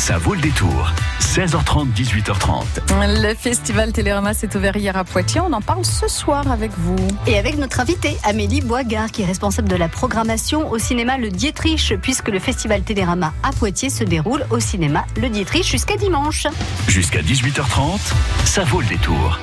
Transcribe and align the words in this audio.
Ça 0.00 0.16
vaut 0.16 0.32
le 0.32 0.40
détour. 0.40 0.90
16h30, 1.20 1.92
18h30. 1.92 2.64
Le 3.22 3.34
festival 3.34 3.92
Télérama 3.92 4.32
s'est 4.32 4.56
ouvert 4.56 4.74
hier 4.74 4.96
à 4.96 5.04
Poitiers. 5.04 5.42
On 5.42 5.52
en 5.52 5.60
parle 5.60 5.84
ce 5.84 6.08
soir 6.08 6.50
avec 6.50 6.70
vous. 6.78 6.96
Et 7.26 7.36
avec 7.36 7.58
notre 7.58 7.80
invitée, 7.80 8.16
Amélie 8.24 8.62
Boigard, 8.62 9.10
qui 9.10 9.20
est 9.20 9.26
responsable 9.26 9.68
de 9.68 9.76
la 9.76 9.88
programmation 9.88 10.70
au 10.70 10.78
cinéma 10.78 11.18
Le 11.18 11.28
Dietrich, 11.28 11.92
puisque 12.00 12.28
le 12.28 12.38
festival 12.38 12.80
Télérama 12.80 13.34
à 13.42 13.52
Poitiers 13.52 13.90
se 13.90 14.02
déroule 14.02 14.46
au 14.48 14.58
cinéma 14.58 15.04
Le 15.20 15.28
Dietrich 15.28 15.70
jusqu'à 15.70 15.96
dimanche. 15.98 16.46
Jusqu'à 16.88 17.20
18h30, 17.20 18.00
ça 18.46 18.64
vaut 18.64 18.80
le 18.80 18.86
détour. 18.86 19.38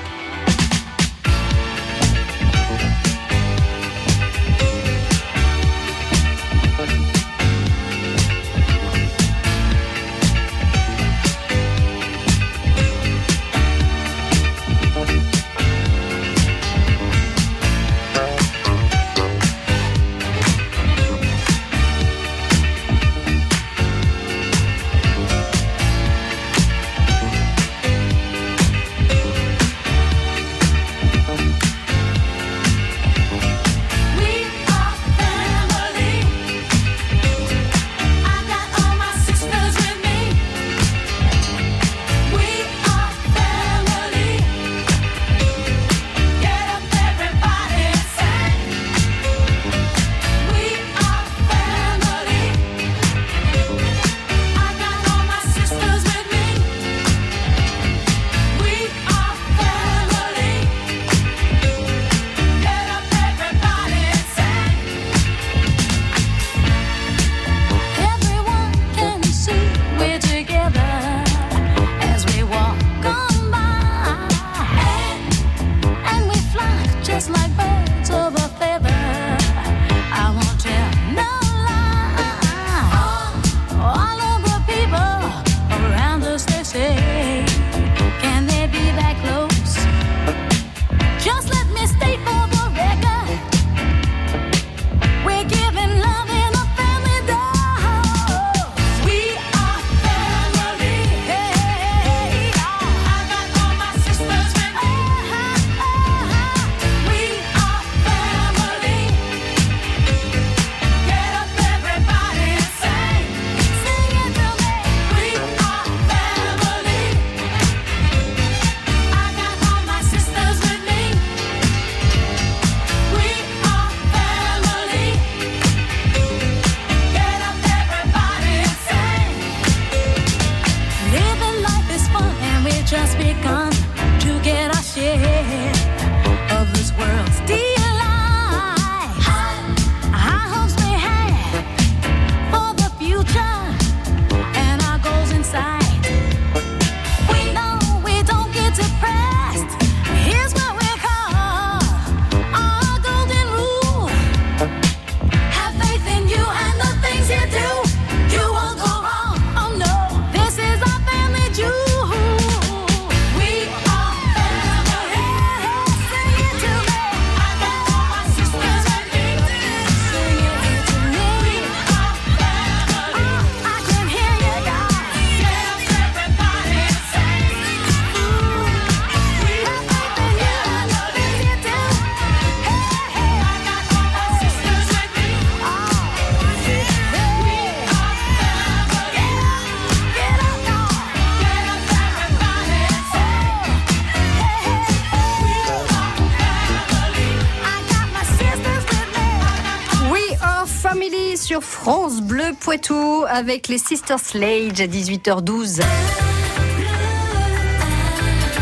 Bleu 202.48 202.56
Poitou 202.62 203.26
avec 203.28 203.68
les 203.68 203.78
Sisters 203.78 204.20
Slade 204.20 204.80
à 204.80 204.88
18h12. 204.88 205.82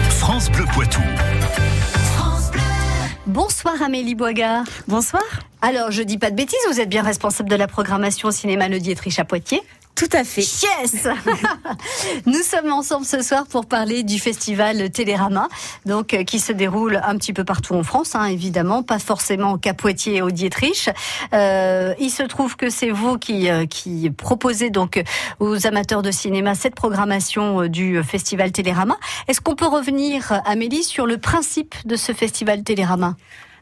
France 0.09 0.49
Bleu 0.49 0.65
Poitou. 0.73 1.01
Bonsoir 3.27 3.79
Amélie 3.83 4.15
Boigard. 4.15 4.63
Bonsoir. 4.87 5.21
Alors, 5.61 5.91
je 5.91 6.01
dis 6.01 6.17
pas 6.17 6.31
de 6.31 6.35
bêtises, 6.35 6.57
vous 6.71 6.79
êtes 6.79 6.89
bien 6.89 7.03
responsable 7.03 7.47
de 7.47 7.55
la 7.55 7.67
programmation 7.67 8.29
au 8.29 8.31
cinéma 8.31 8.69
Le 8.69 8.79
Dietrich 8.79 9.19
à 9.19 9.25
Poitiers 9.25 9.61
tout 9.95 10.09
à 10.11 10.23
fait. 10.23 10.41
Yes 10.41 11.07
Nous 12.25 12.41
sommes 12.41 12.71
ensemble 12.71 13.05
ce 13.05 13.21
soir 13.21 13.45
pour 13.47 13.65
parler 13.65 14.03
du 14.03 14.19
festival 14.19 14.89
Télérama, 14.89 15.47
donc 15.85 16.13
euh, 16.13 16.23
qui 16.23 16.39
se 16.39 16.51
déroule 16.51 17.01
un 17.03 17.17
petit 17.17 17.33
peu 17.33 17.43
partout 17.43 17.73
en 17.75 17.83
France, 17.83 18.15
hein, 18.15 18.25
évidemment, 18.25 18.83
pas 18.83 18.99
forcément 18.99 19.57
qu'à 19.57 19.73
Poitiers 19.73 20.17
et 20.17 20.21
au 20.21 20.31
Dietrich. 20.31 20.89
Euh, 21.33 21.93
il 21.99 22.09
se 22.09 22.23
trouve 22.23 22.55
que 22.55 22.69
c'est 22.69 22.91
vous 22.91 23.17
qui, 23.17 23.49
euh, 23.49 23.65
qui 23.65 24.09
proposez 24.09 24.69
donc 24.69 25.01
aux 25.39 25.65
amateurs 25.65 26.01
de 26.01 26.11
cinéma 26.11 26.55
cette 26.55 26.75
programmation 26.75 27.61
euh, 27.61 27.69
du 27.69 28.03
festival 28.03 28.51
Télérama. 28.51 28.97
Est-ce 29.27 29.41
qu'on 29.41 29.55
peut 29.55 29.67
revenir, 29.67 30.41
Amélie, 30.45 30.83
sur 30.83 31.05
le 31.05 31.17
principe 31.17 31.75
de 31.85 31.95
ce 31.95 32.11
festival 32.11 32.63
Télérama? 32.63 33.15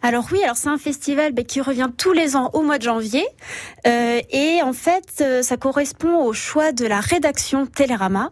Alors 0.05 0.27
oui, 0.33 0.43
alors 0.43 0.57
c'est 0.57 0.67
un 0.67 0.77
festival 0.77 1.33
qui 1.33 1.61
revient 1.61 1.89
tous 1.97 2.11
les 2.11 2.35
ans 2.35 2.49
au 2.51 2.61
mois 2.61 2.77
de 2.77 2.83
janvier 2.83 3.25
euh, 3.87 4.19
et 4.31 4.61
en 4.61 4.73
fait 4.73 5.21
euh, 5.21 5.41
ça 5.41 5.55
correspond 5.55 6.25
au 6.25 6.33
choix 6.33 6.73
de 6.73 6.85
la 6.85 6.99
rédaction 6.99 7.65
Télérama. 7.65 8.31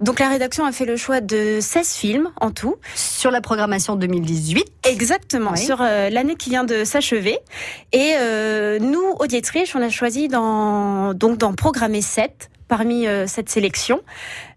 Donc 0.00 0.18
la 0.18 0.30
rédaction 0.30 0.64
a 0.64 0.72
fait 0.72 0.86
le 0.86 0.96
choix 0.96 1.20
de 1.20 1.58
16 1.60 1.92
films 1.92 2.30
en 2.40 2.50
tout 2.50 2.76
sur 2.94 3.30
la 3.30 3.42
programmation 3.42 3.96
2018. 3.96 4.64
Exactement, 4.88 5.56
sur 5.56 5.82
euh, 5.82 6.08
l'année 6.08 6.36
qui 6.36 6.48
vient 6.48 6.64
de 6.64 6.84
s'achever 6.84 7.38
et 7.92 8.14
nous 8.80 9.04
au 9.18 9.26
Dietrich, 9.26 9.72
on 9.74 9.82
a 9.82 9.90
choisi 9.90 10.28
dans 10.28 11.12
donc 11.12 11.36
d'en 11.36 11.52
programmer 11.52 12.00
7 12.00 12.48
parmi 12.66 13.06
cette 13.26 13.50
sélection. 13.50 14.00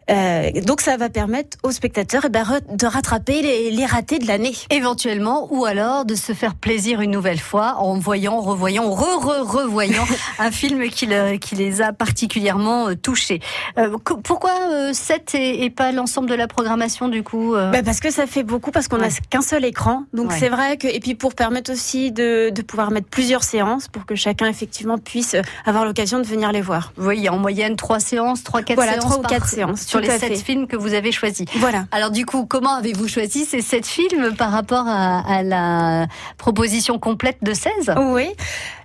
Euh, 0.09 0.51
donc 0.65 0.81
ça 0.81 0.97
va 0.97 1.09
permettre 1.09 1.57
aux 1.63 1.71
spectateurs 1.71 2.23
eh 2.25 2.29
ben, 2.29 2.43
de 2.69 2.85
rattraper 2.85 3.41
les, 3.41 3.71
les 3.71 3.85
ratés 3.85 4.19
de 4.19 4.27
l'année. 4.27 4.53
Éventuellement, 4.69 5.47
ou 5.51 5.65
alors 5.65 6.05
de 6.05 6.15
se 6.15 6.33
faire 6.33 6.55
plaisir 6.55 7.01
une 7.01 7.11
nouvelle 7.11 7.39
fois 7.39 7.75
en 7.77 7.97
voyant, 7.97 8.39
revoyant, 8.41 8.89
re-re-revoyant 8.89 10.05
un 10.39 10.51
film 10.51 10.89
qui, 10.89 11.07
qui, 11.39 11.55
les 11.55 11.81
a 11.81 11.93
particulièrement 11.93 12.89
euh, 12.89 12.95
touchés. 12.95 13.39
Euh, 13.77 13.97
pourquoi 14.23 14.51
euh, 14.71 14.93
7 14.93 15.35
et, 15.35 15.63
et, 15.63 15.69
pas 15.69 15.91
l'ensemble 15.91 16.29
de 16.29 16.35
la 16.35 16.47
programmation 16.47 17.07
du 17.07 17.23
coup 17.23 17.55
euh? 17.55 17.71
Ben 17.71 17.83
Parce 17.83 17.99
que 17.99 18.11
ça 18.11 18.27
fait 18.27 18.43
beaucoup, 18.43 18.71
parce 18.71 18.87
qu'on 18.87 18.99
ouais. 18.99 19.07
a 19.07 19.27
qu'un 19.29 19.41
seul 19.41 19.65
écran. 19.65 20.03
Donc 20.13 20.31
ouais. 20.31 20.37
c'est 20.39 20.49
vrai 20.49 20.77
que, 20.77 20.87
et 20.87 20.99
puis 20.99 21.15
pour 21.15 21.33
permettre 21.35 21.71
aussi 21.71 22.11
de, 22.11 22.49
de, 22.49 22.61
pouvoir 22.61 22.91
mettre 22.91 23.07
plusieurs 23.07 23.43
séances 23.43 23.87
pour 23.87 24.05
que 24.05 24.15
chacun 24.15 24.47
effectivement 24.47 24.97
puisse 24.97 25.35
avoir 25.65 25.85
l'occasion 25.85 26.19
de 26.19 26.25
venir 26.25 26.51
les 26.51 26.61
voir. 26.61 26.93
Oui, 26.97 27.29
en 27.29 27.37
moyenne 27.37 27.75
3 27.75 27.99
séances, 27.99 28.43
3 28.43 28.63
4 28.63 28.75
voilà, 28.75 28.93
séances 28.93 29.11
3 29.11 29.17
ou 29.17 29.27
4 29.27 29.47
séances 29.47 29.92
sur 30.01 30.11
les 30.11 30.19
7 30.19 30.37
films 30.37 30.67
que 30.67 30.75
vous 30.75 30.93
avez 30.93 31.11
choisis. 31.11 31.45
Voilà. 31.55 31.85
Alors 31.91 32.11
du 32.11 32.25
coup, 32.25 32.45
comment 32.45 32.75
avez-vous 32.75 33.07
choisi 33.07 33.45
ces 33.45 33.61
7 33.61 33.85
films 33.85 34.35
par 34.35 34.51
rapport 34.51 34.85
à, 34.87 35.19
à 35.19 35.43
la 35.43 36.07
proposition 36.37 36.99
complète 36.99 37.37
de 37.41 37.53
16 37.53 37.71
Oui. 38.13 38.29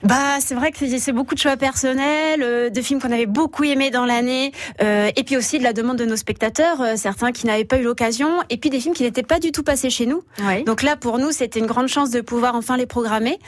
Bah, 0.04 0.38
c'est 0.40 0.54
vrai 0.54 0.70
que 0.70 0.78
c'est 0.98 1.12
beaucoup 1.12 1.34
de 1.34 1.40
choix 1.40 1.56
personnels, 1.56 2.42
euh, 2.42 2.70
de 2.70 2.80
films 2.82 3.00
qu'on 3.00 3.10
avait 3.10 3.26
beaucoup 3.26 3.64
aimés 3.64 3.90
dans 3.90 4.04
l'année, 4.04 4.52
euh, 4.80 5.10
et 5.16 5.24
puis 5.24 5.36
aussi 5.36 5.58
de 5.58 5.64
la 5.64 5.72
demande 5.72 5.96
de 5.96 6.04
nos 6.04 6.16
spectateurs, 6.16 6.80
euh, 6.80 6.94
certains 6.96 7.32
qui 7.32 7.46
n'avaient 7.46 7.64
pas 7.64 7.78
eu 7.78 7.82
l'occasion, 7.82 8.28
et 8.48 8.58
puis 8.58 8.70
des 8.70 8.78
films 8.78 8.94
qui 8.94 9.02
n'étaient 9.02 9.24
pas 9.24 9.40
du 9.40 9.50
tout 9.50 9.64
passés 9.64 9.90
chez 9.90 10.06
nous. 10.06 10.22
Oui. 10.46 10.62
Donc 10.64 10.82
là, 10.82 10.94
pour 10.96 11.18
nous, 11.18 11.32
c'était 11.32 11.58
une 11.58 11.66
grande 11.66 11.88
chance 11.88 12.10
de 12.10 12.20
pouvoir 12.20 12.54
enfin 12.54 12.76
les 12.76 12.86
programmer. 12.86 13.38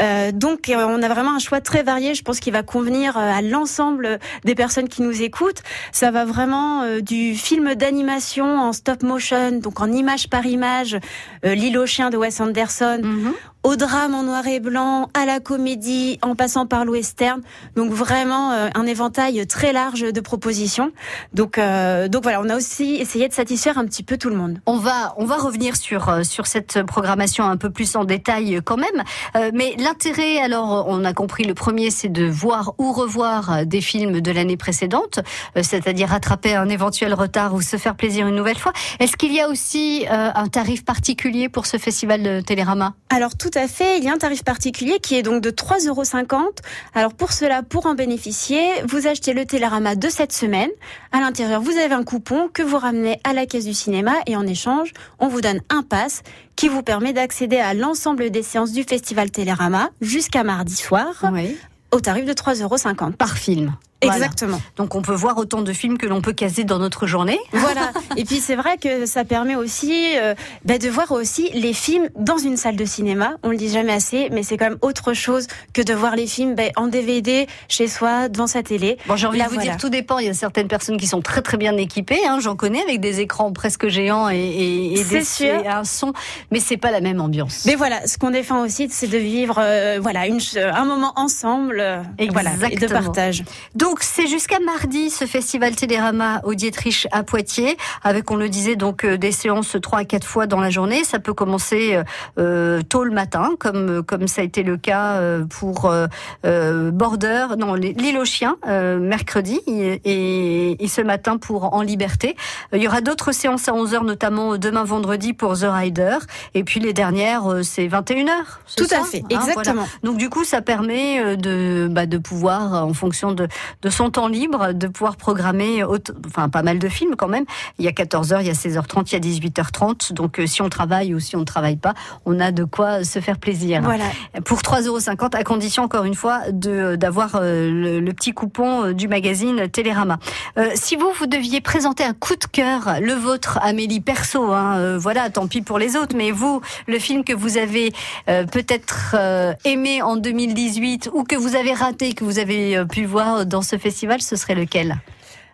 Euh, 0.00 0.32
donc, 0.32 0.70
on 0.74 1.02
a 1.02 1.08
vraiment 1.08 1.34
un 1.34 1.38
choix 1.38 1.60
très 1.60 1.82
varié. 1.82 2.14
Je 2.14 2.22
pense 2.22 2.40
qu'il 2.40 2.52
va 2.52 2.62
convenir 2.62 3.16
à 3.16 3.40
l'ensemble 3.42 4.18
des 4.44 4.54
personnes 4.54 4.88
qui 4.88 5.02
nous 5.02 5.22
écoutent. 5.22 5.62
Ça 5.92 6.10
va 6.10 6.24
vraiment 6.24 6.82
euh, 6.82 7.00
du 7.10 7.34
film 7.34 7.74
d'animation 7.74 8.46
en 8.60 8.72
stop 8.72 9.02
motion, 9.02 9.50
donc 9.58 9.80
en 9.80 9.90
image 9.90 10.28
par 10.28 10.46
image, 10.46 10.98
L'île 11.42 11.78
aux 11.78 11.86
chiens 11.86 12.10
de 12.10 12.16
Wes 12.16 12.40
Anderson. 12.40 13.00
-hmm 13.02 13.34
au 13.62 13.76
drame 13.76 14.14
en 14.14 14.22
noir 14.22 14.46
et 14.46 14.60
blanc, 14.60 15.08
à 15.14 15.26
la 15.26 15.40
comédie, 15.40 16.18
en 16.22 16.34
passant 16.34 16.66
par 16.66 16.84
le 16.84 16.92
western. 16.92 17.42
Donc 17.76 17.92
vraiment 17.92 18.52
euh, 18.52 18.68
un 18.74 18.86
éventail 18.86 19.46
très 19.46 19.72
large 19.72 20.00
de 20.00 20.20
propositions. 20.20 20.92
Donc 21.34 21.58
euh, 21.58 22.08
donc 22.08 22.22
voilà, 22.22 22.40
on 22.40 22.48
a 22.48 22.56
aussi 22.56 22.94
essayé 22.96 23.28
de 23.28 23.34
satisfaire 23.34 23.78
un 23.78 23.84
petit 23.84 24.02
peu 24.02 24.16
tout 24.16 24.30
le 24.30 24.36
monde. 24.36 24.60
On 24.66 24.78
va 24.78 25.14
on 25.18 25.26
va 25.26 25.36
revenir 25.36 25.76
sur 25.76 26.08
euh, 26.08 26.22
sur 26.22 26.46
cette 26.46 26.82
programmation 26.82 27.44
un 27.44 27.56
peu 27.56 27.70
plus 27.70 27.96
en 27.96 28.04
détail 28.04 28.60
quand 28.64 28.76
même. 28.76 29.04
Euh, 29.36 29.50
mais 29.52 29.74
l'intérêt, 29.78 30.38
alors 30.38 30.86
on 30.88 31.04
a 31.04 31.12
compris, 31.12 31.44
le 31.44 31.54
premier 31.54 31.90
c'est 31.90 32.08
de 32.08 32.24
voir 32.24 32.74
ou 32.78 32.92
revoir 32.92 33.66
des 33.66 33.80
films 33.80 34.20
de 34.20 34.32
l'année 34.32 34.56
précédente, 34.56 35.20
c'est-à-dire 35.60 36.08
rattraper 36.08 36.54
un 36.54 36.68
éventuel 36.68 37.14
retard 37.14 37.54
ou 37.54 37.60
se 37.60 37.76
faire 37.76 37.94
plaisir 37.94 38.26
une 38.26 38.36
nouvelle 38.36 38.58
fois. 38.58 38.72
Est-ce 38.98 39.16
qu'il 39.16 39.32
y 39.32 39.40
a 39.40 39.48
aussi 39.48 40.06
un 40.08 40.46
tarif 40.48 40.84
particulier 40.84 41.48
pour 41.48 41.66
ce 41.66 41.76
festival 41.76 42.22
de 42.22 42.40
Télérama? 42.40 42.94
Alors 43.10 43.36
tout 43.36 43.49
à 43.54 43.68
fait, 43.68 43.98
il 43.98 44.04
y 44.04 44.08
a 44.08 44.12
un 44.12 44.18
tarif 44.18 44.44
particulier 44.44 44.98
qui 45.00 45.14
est 45.14 45.22
donc 45.22 45.42
de 45.42 45.50
3,50 45.50 45.88
euros. 45.88 46.52
Alors 46.94 47.14
pour 47.14 47.32
cela, 47.32 47.62
pour 47.62 47.86
en 47.86 47.94
bénéficier, 47.94 48.60
vous 48.88 49.06
achetez 49.06 49.32
le 49.32 49.44
Télérama 49.44 49.94
de 49.94 50.08
cette 50.08 50.32
semaine. 50.32 50.70
À 51.12 51.20
l'intérieur, 51.20 51.60
vous 51.60 51.76
avez 51.76 51.94
un 51.94 52.02
coupon 52.02 52.48
que 52.52 52.62
vous 52.62 52.78
ramenez 52.78 53.20
à 53.24 53.32
la 53.32 53.46
caisse 53.46 53.64
du 53.64 53.74
cinéma 53.74 54.12
et 54.26 54.36
en 54.36 54.46
échange, 54.46 54.92
on 55.18 55.28
vous 55.28 55.40
donne 55.40 55.60
un 55.68 55.82
pass 55.82 56.22
qui 56.56 56.68
vous 56.68 56.82
permet 56.82 57.12
d'accéder 57.12 57.58
à 57.58 57.74
l'ensemble 57.74 58.30
des 58.30 58.42
séances 58.42 58.72
du 58.72 58.84
festival 58.84 59.30
Télérama 59.30 59.90
jusqu'à 60.00 60.44
mardi 60.44 60.76
soir 60.76 61.24
oui. 61.32 61.56
au 61.90 62.00
tarif 62.00 62.24
de 62.24 62.32
3,50 62.32 62.62
euros 62.62 63.12
par 63.16 63.36
film. 63.36 63.74
Exactement. 64.02 64.52
Voilà. 64.52 64.64
Donc 64.76 64.94
on 64.94 65.02
peut 65.02 65.14
voir 65.14 65.36
autant 65.38 65.62
de 65.62 65.72
films 65.72 65.98
que 65.98 66.06
l'on 66.06 66.20
peut 66.20 66.32
caser 66.32 66.64
dans 66.64 66.78
notre 66.78 67.06
journée. 67.06 67.38
Voilà. 67.52 67.92
Et 68.16 68.24
puis 68.24 68.40
c'est 68.40 68.56
vrai 68.56 68.78
que 68.78 69.06
ça 69.06 69.24
permet 69.24 69.54
aussi 69.54 70.16
euh, 70.16 70.34
bah, 70.64 70.78
de 70.78 70.88
voir 70.88 71.12
aussi 71.12 71.50
les 71.52 71.72
films 71.72 72.08
dans 72.16 72.38
une 72.38 72.56
salle 72.56 72.74
de 72.74 72.84
cinéma. 72.84 73.34
On 73.42 73.50
le 73.50 73.56
dit 73.56 73.68
jamais 73.68 73.92
assez, 73.92 74.28
mais 74.32 74.42
c'est 74.42 74.56
quand 74.56 74.70
même 74.70 74.78
autre 74.82 75.12
chose 75.12 75.46
que 75.72 75.82
de 75.82 75.92
voir 75.92 76.16
les 76.16 76.26
films 76.26 76.54
bah, 76.54 76.64
en 76.76 76.86
DVD 76.88 77.46
chez 77.68 77.86
soi 77.86 78.28
devant 78.28 78.46
sa 78.46 78.62
télé. 78.62 78.96
Bon, 79.06 79.14
j'ai 79.16 79.26
envie 79.26 79.38
Là, 79.38 79.44
de 79.44 79.50
vous 79.50 79.54
voilà. 79.56 79.72
dire, 79.72 79.80
tout 79.80 79.90
dépend. 79.90 80.18
Il 80.18 80.26
y 80.26 80.30
a 80.30 80.34
certaines 80.34 80.68
personnes 80.68 80.96
qui 80.96 81.06
sont 81.06 81.20
très 81.20 81.42
très 81.42 81.58
bien 81.58 81.76
équipées. 81.76 82.20
Hein, 82.26 82.38
J'en 82.40 82.56
connais 82.56 82.82
avec 82.82 83.00
des 83.00 83.20
écrans 83.20 83.52
presque 83.52 83.88
géants 83.88 84.30
et, 84.30 84.36
et, 84.36 85.00
et, 85.00 85.04
des, 85.04 85.24
sûr. 85.24 85.46
et 85.46 85.68
un 85.68 85.84
son, 85.84 86.12
mais 86.50 86.60
c'est 86.60 86.76
pas 86.78 86.90
la 86.90 87.00
même 87.00 87.20
ambiance. 87.20 87.64
Mais 87.66 87.74
voilà, 87.76 88.06
ce 88.06 88.18
qu'on 88.18 88.30
défend 88.30 88.64
aussi, 88.64 88.88
c'est 88.90 89.06
de 89.08 89.18
vivre 89.18 89.56
euh, 89.58 89.98
voilà 90.00 90.26
une, 90.26 90.40
un 90.56 90.84
moment 90.84 91.12
ensemble, 91.16 91.78
euh, 91.80 92.02
voilà, 92.30 92.52
et 92.70 92.76
de 92.76 92.86
partage. 92.86 93.44
Donc, 93.74 93.89
donc 93.90 94.04
c'est 94.04 94.28
jusqu'à 94.28 94.60
mardi 94.60 95.10
ce 95.10 95.24
festival 95.24 95.74
Télérama 95.74 96.40
au 96.44 96.54
Dietrich 96.54 97.08
à 97.10 97.24
Poitiers, 97.24 97.76
avec 98.04 98.30
on 98.30 98.36
le 98.36 98.48
disait 98.48 98.76
donc 98.76 99.04
euh, 99.04 99.18
des 99.18 99.32
séances 99.32 99.76
trois 99.82 99.98
à 99.98 100.04
quatre 100.04 100.24
fois 100.24 100.46
dans 100.46 100.60
la 100.60 100.70
journée. 100.70 101.02
Ça 101.02 101.18
peut 101.18 101.34
commencer 101.34 102.00
euh, 102.38 102.82
tôt 102.82 103.02
le 103.02 103.10
matin, 103.10 103.50
comme 103.58 104.04
comme 104.04 104.28
ça 104.28 104.42
a 104.42 104.44
été 104.44 104.62
le 104.62 104.76
cas 104.76 105.14
euh, 105.14 105.44
pour 105.44 105.92
euh, 105.92 106.90
Border, 106.92 107.46
non 107.58 107.74
l'île 107.74 108.16
aux 108.16 108.24
chiens 108.24 108.58
mercredi 108.64 109.60
et, 109.66 110.84
et, 110.84 110.86
ce 110.86 111.00
matin 111.00 111.36
pour 111.36 111.74
En 111.74 111.82
Liberté. 111.82 112.36
Il 112.72 112.80
y 112.80 112.86
aura 112.86 113.00
d'autres 113.00 113.32
séances 113.32 113.68
à 113.68 113.74
11 113.74 113.92
h 113.92 114.04
notamment 114.04 114.56
demain 114.56 114.84
vendredi 114.84 115.32
pour 115.32 115.58
The 115.58 115.66
Rider 115.68 116.18
et 116.54 116.62
puis 116.62 116.78
les 116.78 116.92
dernières 116.92 117.42
c'est 117.64 117.88
21 117.88 118.24
h 118.24 118.28
Tout 118.76 118.84
ça? 118.84 119.00
à 119.00 119.04
fait, 119.04 119.24
hein, 119.24 119.26
exactement. 119.30 119.82
Voilà. 119.82 119.88
Donc 120.04 120.16
du 120.16 120.30
coup 120.30 120.44
ça 120.44 120.62
permet 120.62 121.36
de 121.36 121.88
bah, 121.90 122.06
de 122.06 122.18
pouvoir 122.18 122.84
en 122.84 122.94
fonction 122.94 123.32
de 123.32 123.48
de 123.82 123.90
son 123.90 124.10
temps 124.10 124.28
libre 124.28 124.72
de 124.72 124.86
pouvoir 124.86 125.16
programmer 125.16 125.82
enfin 126.26 126.48
pas 126.48 126.62
mal 126.62 126.78
de 126.78 126.88
films 126.88 127.16
quand 127.16 127.28
même. 127.28 127.44
Il 127.78 127.84
y 127.84 127.88
a 127.88 127.92
14h, 127.92 128.40
il 128.40 128.46
y 128.46 128.50
a 128.50 128.54
16h30, 128.54 129.08
il 129.08 129.12
y 129.12 129.16
a 129.16 129.20
18h30. 129.20 130.12
Donc 130.12 130.38
euh, 130.38 130.46
si 130.46 130.62
on 130.62 130.68
travaille 130.68 131.14
ou 131.14 131.20
si 131.20 131.36
on 131.36 131.40
ne 131.40 131.44
travaille 131.44 131.76
pas, 131.76 131.94
on 132.26 132.40
a 132.40 132.52
de 132.52 132.64
quoi 132.64 133.04
se 133.04 133.20
faire 133.20 133.38
plaisir. 133.38 133.82
Voilà. 133.82 134.04
Pour 134.44 134.60
3,50 134.60 134.86
euros 134.86 134.98
à 135.32 135.44
condition 135.44 135.82
encore 135.82 136.04
une 136.04 136.14
fois 136.14 136.42
d'avoir 136.50 137.36
euh, 137.36 137.70
le, 137.70 138.00
le, 138.00 138.12
petit 138.12 138.32
coupon 138.32 138.84
euh, 138.84 138.92
du 138.92 139.08
magazine 139.08 139.68
Télérama. 139.68 140.18
Euh, 140.58 140.70
si 140.74 140.96
vous 140.96 141.10
vous 141.18 141.26
deviez 141.26 141.60
présenter 141.60 142.04
un 142.04 142.12
coup 142.12 142.36
de 142.36 142.44
cœur, 142.44 142.96
le 143.00 143.14
vôtre 143.14 143.58
Amélie 143.62 144.00
perso, 144.00 144.52
hein, 144.52 144.76
euh, 144.78 144.98
voilà, 144.98 145.30
tant 145.30 145.46
pis 145.46 145.62
pour 145.62 145.78
les 145.78 145.96
autres, 145.96 146.16
mais 146.16 146.30
vous, 146.30 146.60
le 146.86 146.98
film 146.98 147.24
que 147.24 147.32
vous 147.32 147.56
avez 147.56 147.92
euh, 148.28 148.44
peut-être 148.44 149.16
aimé 149.64 150.02
en 150.02 150.16
2018 150.16 151.10
ou 151.12 151.24
que 151.24 151.36
vous 151.36 151.56
avez 151.56 151.72
raté, 151.72 152.12
que 152.12 152.24
vous 152.24 152.38
avez 152.38 152.84
pu 152.86 153.04
voir 153.04 153.46
dans 153.46 153.62
ce 153.62 153.69
festival, 153.78 154.20
ce 154.20 154.36
serait 154.36 154.54
lequel 154.54 155.00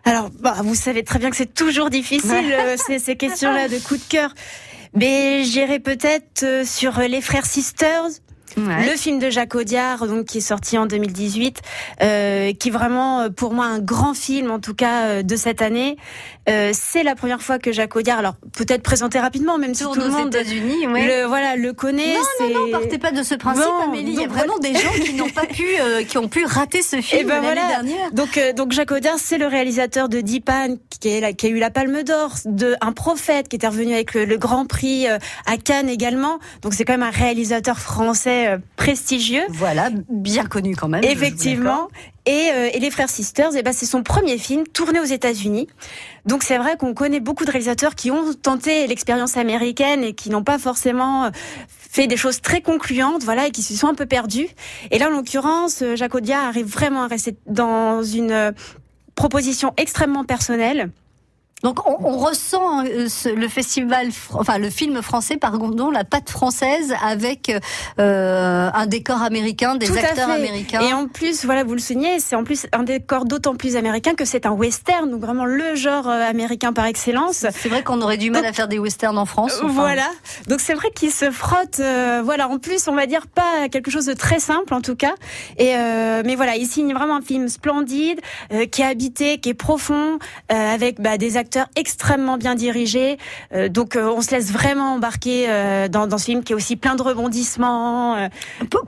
alors, 0.05 0.29
bah, 0.39 0.55
vous 0.63 0.75
savez 0.75 1.03
très 1.03 1.19
bien 1.19 1.29
que 1.29 1.35
c'est 1.35 1.53
toujours 1.53 1.89
difficile 1.89 2.55
ces, 2.77 2.97
ces 2.97 3.17
questions-là 3.17 3.67
de 3.67 3.77
coup 3.77 3.97
de 3.97 4.03
cœur. 4.07 4.33
Mais 4.93 5.43
j'irai 5.43 5.79
peut-être 5.79 6.43
euh, 6.43 6.63
sur 6.63 6.97
les 6.99 7.19
frères 7.19 7.45
Sisters. 7.45 8.07
Ouais. 8.55 8.85
Le 8.89 8.97
film 8.97 9.19
de 9.19 9.29
Jacques 9.29 9.55
Audiard, 9.55 10.07
donc 10.07 10.25
qui 10.25 10.37
est 10.39 10.41
sorti 10.41 10.77
en 10.77 10.85
2018, 10.85 11.61
euh, 12.01 12.53
qui 12.53 12.69
est 12.69 12.71
vraiment 12.71 13.29
pour 13.29 13.53
moi 13.53 13.65
un 13.65 13.79
grand 13.79 14.13
film, 14.13 14.51
en 14.51 14.59
tout 14.59 14.73
cas 14.73 15.05
euh, 15.05 15.23
de 15.23 15.35
cette 15.35 15.61
année. 15.61 15.97
Euh, 16.49 16.71
c'est 16.73 17.03
la 17.03 17.15
première 17.15 17.41
fois 17.41 17.59
que 17.59 17.71
Jacques 17.73 17.95
Audiard, 17.95 18.19
alors 18.19 18.35
peut-être 18.53 18.81
présenté 18.81 19.19
rapidement, 19.19 19.57
même 19.57 19.73
si 19.73 19.83
tout 19.83 19.95
le 19.95 20.07
monde, 20.07 20.33
États-Unis, 20.33 20.87
ouais. 20.87 21.05
le, 21.05 21.25
voilà, 21.25 21.57
le 21.57 21.73
connaît. 21.73 22.15
Non, 22.39 22.49
non, 22.49 22.65
non, 22.67 22.71
partez 22.71 22.97
pas 22.97 23.11
de 23.11 23.21
ce 23.21 23.35
principe, 23.35 23.65
bon, 23.65 23.89
Amélie. 23.89 24.13
Il 24.13 24.21
y 24.21 24.23
a 24.23 24.27
vraiment 24.27 24.57
des 24.59 24.73
gens 24.73 24.93
qui 25.03 25.13
n'ont 25.13 25.29
pas 25.29 25.45
pu, 25.45 25.65
euh, 25.79 26.03
qui 26.03 26.17
ont 26.17 26.29
pu 26.29 26.45
rater 26.45 26.81
ce 26.81 27.01
film 27.01 27.21
Et 27.21 27.23
ben 27.25 27.41
l'année 27.41 27.47
voilà. 27.47 27.67
dernière. 27.67 28.11
Donc, 28.13 28.37
euh, 28.37 28.53
donc 28.53 28.71
Jacques 28.71 28.91
Audiard, 28.91 29.17
c'est 29.17 29.37
le 29.37 29.47
réalisateur 29.47 30.07
de 30.07 30.21
Dipan, 30.21 30.75
qui, 31.01 31.09
est 31.09 31.33
qui 31.35 31.47
a 31.47 31.49
eu 31.49 31.59
la 31.59 31.69
Palme 31.69 32.03
d'Or, 32.03 32.31
de 32.45 32.75
Un 32.79 32.93
Prophète, 32.93 33.49
qui 33.49 33.57
était 33.57 33.67
revenu 33.67 33.93
avec 33.93 34.13
le, 34.13 34.23
le 34.23 34.37
Grand 34.37 34.65
Prix 34.65 35.07
euh, 35.07 35.17
à 35.45 35.57
Cannes 35.57 35.89
également. 35.89 36.39
Donc 36.61 36.73
c'est 36.73 36.85
quand 36.85 36.93
même 36.93 37.03
un 37.03 37.09
réalisateur 37.09 37.79
français 37.79 38.36
euh, 38.45 38.57
prestigieux. 38.75 39.43
Voilà, 39.49 39.89
bien 40.09 40.45
connu 40.45 40.75
quand 40.75 40.87
même. 40.87 41.03
Effectivement. 41.03 41.87
Et, 42.25 42.49
euh, 42.53 42.69
et, 42.73 42.79
les 42.79 42.91
frères 42.91 43.09
Sisters, 43.09 43.55
et 43.55 43.63
ben 43.63 43.73
c'est 43.73 43.85
son 43.85 44.03
premier 44.03 44.37
film 44.37 44.67
tourné 44.67 44.99
aux 44.99 45.05
États-Unis. 45.05 45.67
Donc 46.25 46.43
c'est 46.43 46.57
vrai 46.57 46.75
qu'on 46.77 46.93
connaît 46.93 47.21
beaucoup 47.21 47.45
de 47.45 47.51
réalisateurs 47.51 47.95
qui 47.95 48.11
ont 48.11 48.33
tenté 48.33 48.85
l'expérience 48.85 49.37
américaine 49.37 50.03
et 50.03 50.13
qui 50.13 50.29
n'ont 50.29 50.43
pas 50.43 50.59
forcément 50.59 51.25
euh, 51.25 51.29
fait 51.67 52.07
des 52.07 52.17
choses 52.17 52.41
très 52.41 52.61
concluantes, 52.61 53.23
voilà, 53.23 53.47
et 53.47 53.51
qui 53.51 53.63
se 53.63 53.73
sont 53.73 53.87
un 53.87 53.95
peu 53.95 54.05
perdus. 54.05 54.49
Et 54.91 54.99
là, 54.99 55.07
en 55.07 55.11
l'occurrence, 55.11 55.83
Jacques 55.95 56.15
Audiard 56.15 56.45
arrive 56.45 56.67
vraiment 56.67 57.03
à 57.03 57.07
rester 57.07 57.35
dans 57.47 58.03
une 58.03 58.53
proposition 59.15 59.73
extrêmement 59.77 60.25
personnelle. 60.25 60.91
Donc 61.63 61.87
on, 61.89 61.97
on 62.05 62.17
ressent 62.17 62.85
euh, 62.85 63.07
ce, 63.09 63.29
le 63.29 63.47
festival, 63.47 64.09
enfin 64.33 64.59
le 64.59 64.69
film 64.69 65.01
français, 65.01 65.37
pardon, 65.37 65.89
la 65.89 66.03
patte 66.03 66.29
française 66.29 66.93
avec 67.03 67.51
euh, 67.99 68.69
un 68.71 68.85
décor 68.85 69.23
américain, 69.23 69.75
des 69.75 69.87
Tout 69.87 69.93
acteurs 69.93 70.29
américains. 70.29 70.81
Et 70.81 70.93
en 70.93 71.07
plus, 71.07 71.45
voilà, 71.45 71.63
vous 71.63 71.73
le 71.73 71.79
soulignez, 71.79 72.19
c'est 72.19 72.35
en 72.35 72.43
plus 72.43 72.67
un 72.73 72.83
décor 72.83 73.25
d'autant 73.25 73.55
plus 73.55 73.75
américain 73.75 74.13
que 74.13 74.23
c'est 74.23 74.45
un 74.45 74.51
western, 74.51 75.09
donc 75.09 75.19
vraiment 75.21 75.45
le 75.45 75.73
genre 75.73 76.07
euh, 76.07 76.29
américain 76.29 76.73
par 76.73 76.85
excellence. 76.85 77.47
C'est 77.49 77.69
vrai 77.69 77.81
qu'on 77.81 78.01
aurait 78.01 78.17
du 78.17 78.29
mal 78.29 78.43
donc, 78.43 78.51
à 78.51 78.53
faire 78.53 78.67
des 78.67 78.77
westerns 78.77 79.17
en 79.17 79.25
France. 79.25 79.59
Enfin. 79.63 79.73
Voilà, 79.73 80.09
donc 80.47 80.59
c'est 80.59 80.75
vrai 80.75 80.91
qu'il 80.93 81.11
se 81.11 81.31
frotte, 81.31 81.79
euh, 81.79 82.21
voilà, 82.23 82.49
en 82.49 82.59
plus 82.59 82.87
on 82.87 82.93
va 82.93 83.07
dire 83.07 83.25
pas 83.25 83.67
quelque 83.71 83.89
chose 83.89 84.05
de 84.05 84.13
très 84.13 84.39
simple 84.39 84.75
en 84.75 84.81
tout 84.81 84.95
cas. 84.95 85.15
Et 85.57 85.75
euh, 85.75 86.21
mais 86.23 86.35
voilà, 86.35 86.55
il 86.55 86.67
signe 86.67 86.93
vraiment 86.93 87.15
un 87.15 87.21
film 87.21 87.49
splendide, 87.49 88.21
qui 88.71 88.83
est 88.83 88.85
habité, 88.85 89.39
qui 89.39 89.49
est 89.49 89.53
profond, 89.55 90.19
avec 90.49 91.01
bah, 91.01 91.17
des 91.17 91.35
acteurs 91.35 91.46
acteurs 91.47 91.67
extrêmement 91.77 92.37
bien 92.37 92.55
dirigés. 92.55 93.17
donc 93.69 93.97
on 93.97 94.21
se 94.21 94.31
laisse 94.31 94.51
vraiment 94.51 94.95
embarquer 94.95 95.47
dans, 95.89 96.05
dans, 96.05 96.17
ce 96.17 96.25
film 96.25 96.43
qui 96.43 96.51
est 96.51 96.55
aussi 96.55 96.75
plein 96.75 96.95
de 96.95 97.01
rebondissements. 97.01 98.29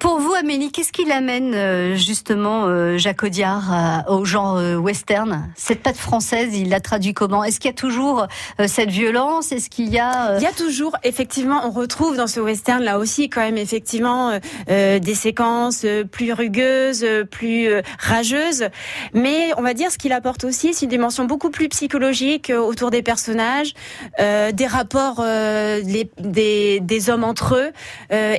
Pour, 0.02 0.20
vous, 0.20 0.34
Amélie, 0.34 0.72
qu'est-ce 0.72 0.92
qui 0.92 1.06
l'amène 1.06 1.96
justement 1.96 2.98
Jacques 2.98 3.24
Audiard 3.24 4.04
au 4.10 4.26
genre 4.26 4.60
western? 4.82 5.50
Cette 5.56 5.82
patte 5.82 5.96
française, 5.96 6.58
il 6.58 6.70
l'a 6.70 6.82
traduit 6.82 7.14
comment? 7.14 7.46
Est-ce 7.46 7.62
qu'il 7.62 7.70
y 7.70 7.74
a 7.74 7.78
toujours 7.78 8.28
cette 8.68 8.90
violence? 8.90 9.54
Est-ce 9.54 9.70
qu'il 9.70 9.88
y 9.88 10.00
a 10.00 10.38
Il 10.38 10.44
y 10.44 10.48
a 10.48 10.52
toujours, 10.52 10.98
effectivement, 11.04 11.62
on 11.66 11.72
retrouve 11.72 12.18
dans 12.18 12.28
ce 12.28 12.42
western 12.42 12.84
là 12.84 13.00
aussi 13.00 13.30
quand 13.30 13.42
même 13.42 13.58
effectivement 13.58 14.38
des 14.68 15.16
séquences 15.16 15.86
plus 16.12 16.34
rugueuses, 16.34 17.06
plus 17.32 17.70
rageuses, 18.00 18.66
mais 19.14 19.52
on 19.58 19.62
va 19.62 19.74
dire 19.74 19.92
ce 19.92 19.98
qu'il 19.98 20.12
apporte 20.12 20.44
aussi, 20.44 20.74
c'est 20.74 20.86
une 20.86 20.90
dimension 20.90 21.26
beaucoup 21.26 21.50
plus 21.50 21.70
psychologique 21.70 22.49
euh, 22.50 22.60
autour 22.60 22.92
des 22.92 23.02
personnages, 23.02 23.74
euh, 24.20 24.52
des 24.52 24.68
rapports 24.68 25.20
euh, 25.20 25.82
des, 25.82 26.80
des, 26.80 27.10
hommes 27.10 27.24
entre 27.24 27.56
eux. 27.56 27.72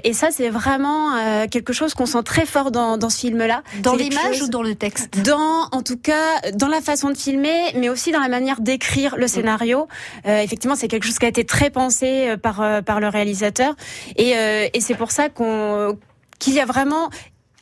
et 0.05 0.13
ça, 0.13 0.29
c'est 0.31 0.51
vraiment 0.51 1.47
quelque 1.51 1.73
chose 1.73 1.95
qu'on 1.95 2.07
sent 2.07 2.23
très 2.25 2.47
fort 2.47 2.71
dans, 2.71 2.99
dans 2.99 3.11
ce 3.11 3.19
film-là. 3.21 3.63
Dans 3.83 3.95
l'image 3.95 4.43
ou 4.43 4.49
dans 4.49 4.63
le 4.63 4.75
texte? 4.75 5.21
Dans, 5.23 5.69
en 5.73 5.83
tout 5.83 5.97
cas, 5.97 6.41
dans 6.55 6.69
la 6.69 6.81
façon 6.81 7.11
de 7.11 7.17
filmer, 7.17 7.73
mais 7.75 7.89
aussi 7.89 8.13
dans 8.13 8.21
la 8.21 8.29
manière 8.29 8.61
d'écrire 8.61 9.17
le 9.17 9.27
scénario. 9.27 9.89
effectivement, 10.25 10.77
c'est 10.77 10.89
quelque 10.89 11.05
chose 11.05 11.19
qui 11.19 11.25
a 11.25 11.29
été 11.29 11.45
très 11.45 11.71
pensé 11.71 12.37
par 12.43 12.83
par 12.85 13.01
le 13.01 13.09
réalisateur. 13.09 13.75
Et, 14.17 14.31
et 14.73 14.81
c'est 14.81 14.95
pour 14.95 15.11
ça 15.11 15.29
qu'on 15.29 15.99
qu'il 16.39 16.55
y 16.55 16.61
a 16.61 16.67
vraiment 16.67 17.11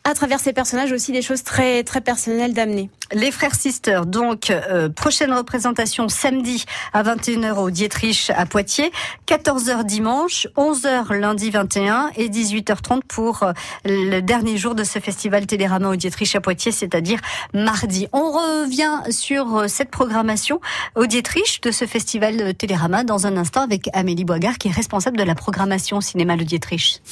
à 0.09 0.15
travers 0.15 0.41
ces 0.41 0.55
personnages 0.55 0.91
aussi 0.93 1.13
des 1.13 1.21
choses 1.21 1.43
très 1.45 1.85
très 1.85 2.01
personnelles 2.01 2.55
d'amener. 2.55 2.89
Les 3.13 3.31
frères 3.31 3.55
Sisters, 3.55 4.07
donc 4.07 4.51
euh, 4.51 4.89
prochaine 4.89 5.33
représentation 5.33 6.09
samedi 6.09 6.65
à 6.95 7.03
21h 7.03 7.57
au 7.59 7.71
Dietrich 7.71 8.31
à 8.35 8.47
Poitiers, 8.47 8.91
14h 9.27 9.85
dimanche, 9.85 10.47
11h 10.57 11.15
lundi 11.15 11.51
21 11.51 12.11
et 12.17 12.29
18h30 12.29 13.03
pour 13.07 13.43
euh, 13.43 13.53
le 13.85 14.21
dernier 14.21 14.57
jour 14.57 14.75
de 14.75 14.85
ce 14.85 14.99
festival 14.99 15.47
Télérama 15.47 15.89
au 15.91 15.97
Dietrich 15.97 16.35
à 16.35 16.41
Poitiers, 16.41 16.73
c'est-à-dire 16.73 17.21
mardi. 17.53 18.09
On 18.13 18.31
revient 18.31 19.11
sur 19.11 19.57
euh, 19.57 19.69
cette 19.69 19.91
programmation 19.91 20.61
au 20.97 21.05
Dietrich 21.05 21.61
de 21.63 21.71
ce 21.71 21.87
festival 21.87 22.55
Télérama 22.55 23.05
dans 23.05 23.27
un 23.27 23.37
instant 23.37 23.61
avec 23.61 23.91
Amélie 23.93 24.25
Boigard 24.25 24.57
qui 24.57 24.69
est 24.69 24.73
responsable 24.73 25.19
de 25.19 25.25
la 25.25 25.35
programmation 25.35 26.01
cinéma 26.01 26.37
le 26.37 26.45
Dietrich. 26.45 27.03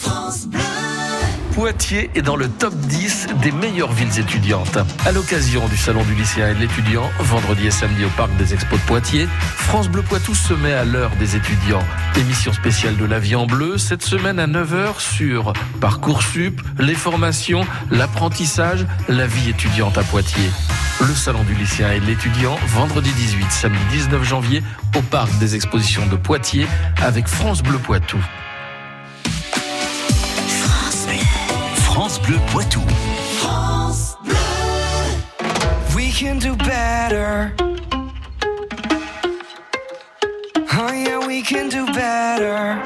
Poitiers 1.56 2.10
est 2.14 2.20
dans 2.20 2.36
le 2.36 2.50
top 2.50 2.74
10 2.74 3.28
des 3.40 3.50
meilleures 3.50 3.90
villes 3.90 4.20
étudiantes. 4.20 4.76
À 5.06 5.12
l'occasion 5.12 5.66
du 5.68 5.76
Salon 5.78 6.04
du 6.04 6.14
lycéen 6.14 6.50
et 6.50 6.54
de 6.54 6.60
l'étudiant, 6.60 7.10
vendredi 7.18 7.68
et 7.68 7.70
samedi 7.70 8.04
au 8.04 8.10
Parc 8.10 8.36
des 8.36 8.52
Expos 8.52 8.78
de 8.78 8.84
Poitiers, 8.84 9.26
France 9.54 9.88
Bleu 9.88 10.02
Poitou 10.02 10.34
se 10.34 10.52
met 10.52 10.74
à 10.74 10.84
l'heure 10.84 11.12
des 11.18 11.34
étudiants. 11.34 11.82
Émission 12.18 12.52
spéciale 12.52 12.98
de 12.98 13.06
la 13.06 13.18
vie 13.18 13.36
en 13.36 13.46
bleu, 13.46 13.78
cette 13.78 14.02
semaine 14.02 14.38
à 14.38 14.46
9h 14.46 15.00
sur 15.00 15.54
Parcoursup, 15.80 16.60
les 16.78 16.94
formations, 16.94 17.62
l'apprentissage, 17.90 18.86
la 19.08 19.26
vie 19.26 19.48
étudiante 19.48 19.96
à 19.96 20.02
Poitiers. 20.02 20.50
Le 21.00 21.14
Salon 21.14 21.42
du 21.44 21.54
lycéen 21.54 21.90
et 21.92 22.00
de 22.00 22.04
l'étudiant, 22.04 22.58
vendredi 22.66 23.10
18, 23.12 23.50
samedi 23.50 23.80
19 23.92 24.22
janvier, 24.24 24.62
au 24.94 25.00
Parc 25.00 25.30
des 25.38 25.54
Expositions 25.54 26.04
de 26.04 26.16
Poitiers, 26.16 26.66
avec 27.02 27.26
France 27.26 27.62
Bleu 27.62 27.78
Poitou. 27.78 28.18
Bleu 32.26 32.40
Poitou. 32.50 32.80
France 33.38 34.16
Bleu. 34.24 34.34
We 35.94 36.10
can 36.10 36.40
do 36.40 36.56
better. 36.56 37.54
Oh 40.72 40.92
yeah, 40.92 41.24
we 41.24 41.40
can 41.42 41.68
do 41.68 41.86
better. 41.92 42.82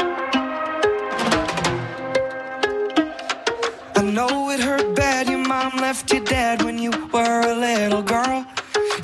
I 3.96 4.02
know 4.02 4.50
it 4.50 4.60
hurt 4.60 4.94
bad. 4.94 5.30
Your 5.30 5.38
mom 5.38 5.74
left 5.78 6.12
you 6.12 6.22
dead 6.22 6.62
when 6.62 6.78
you 6.78 6.90
were 7.10 7.40
a 7.40 7.54
little 7.54 8.02
girl. 8.02 8.44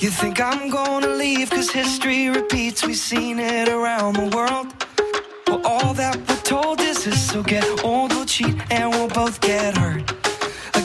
You 0.01 0.11
think 0.11 0.39
I'm 0.39 0.69
gonna 0.69 1.15
leave 1.15 1.49
cause 1.49 1.71
history 1.71 2.29
repeats. 2.29 2.85
We've 2.85 2.95
seen 2.95 3.39
it 3.39 3.71
around 3.71 4.17
the 4.17 4.37
world. 4.37 4.67
Well, 5.47 5.63
all 5.65 5.95
that 5.95 6.19
we're 6.29 6.43
told 6.43 6.81
is 6.83 7.05
this, 7.05 7.31
so 7.31 7.43
get 7.43 7.65
old, 7.83 8.13
we'll 8.13 8.27
cheat, 8.27 8.55
and 8.71 8.91
we'll 8.91 9.09
both 9.09 9.41
get 9.41 9.75
hurt. 9.79 10.06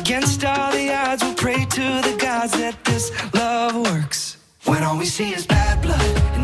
Against 0.01 0.43
all 0.43 0.71
the 0.71 0.91
odds, 0.91 1.23
we'll 1.23 1.35
pray 1.35 1.63
to 1.63 1.85
the 2.01 2.17
gods 2.19 2.53
that 2.53 2.75
this 2.85 3.11
love 3.35 3.75
works. 3.75 4.35
When 4.65 4.81
all 4.81 4.97
we 4.97 5.05
see 5.05 5.31
is 5.31 5.45
bad 5.45 5.79
blood 5.83 6.40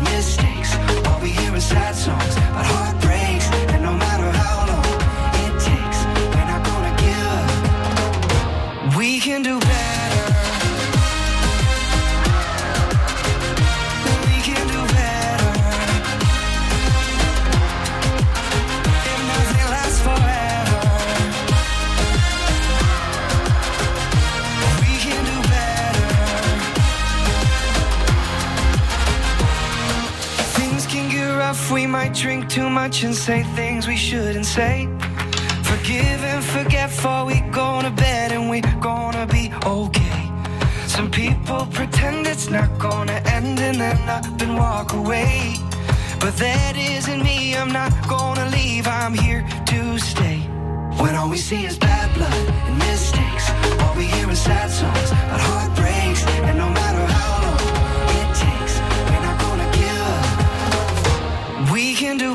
say 33.28 33.42
things 33.54 33.86
we 33.86 33.94
shouldn't 33.94 34.46
say. 34.46 34.88
Forgive 35.62 36.20
and 36.32 36.42
forget 36.42 36.88
before 36.88 37.26
we 37.26 37.40
go 37.60 37.82
to 37.82 37.90
bed 37.90 38.32
and 38.32 38.48
we're 38.48 38.72
gonna 38.80 39.26
be 39.26 39.52
okay. 39.66 40.20
Some 40.86 41.10
people 41.10 41.66
pretend 41.70 42.26
it's 42.26 42.48
not 42.48 42.70
gonna 42.78 43.20
end 43.36 43.58
and 43.68 43.78
then 43.82 44.00
up 44.08 44.24
and 44.40 44.56
walk 44.56 44.94
away. 44.94 45.56
But 46.18 46.38
that 46.38 46.74
isn't 46.78 47.22
me, 47.22 47.54
I'm 47.54 47.70
not 47.80 47.92
gonna 48.08 48.48
leave, 48.48 48.86
I'm 48.86 49.12
here 49.12 49.42
to 49.72 49.98
stay. 49.98 50.38
When 51.02 51.14
all 51.14 51.28
we 51.28 51.36
see 51.36 51.66
is 51.66 51.76
bad 51.76 52.08
blood 52.14 52.44
and 52.68 52.78
mistakes, 52.78 53.46
all 53.82 53.94
we 53.94 54.06
hear 54.14 54.30
is 54.30 54.40
sad 54.40 54.70
songs 54.70 55.10
about 55.10 55.40
heartbreaks, 55.50 56.22
and 56.48 56.56
no 56.56 56.68
matter 56.80 57.04
how 57.18 57.32
long 57.44 57.60
it 58.20 58.30
takes, 58.46 58.74
we're 59.08 59.24
not 59.28 59.36
gonna 59.44 59.68
give 59.80 60.00
up. 60.16 61.72
We 61.74 61.94
can 61.94 62.16
do 62.16 62.32